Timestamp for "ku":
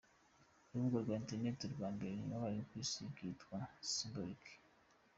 2.69-2.73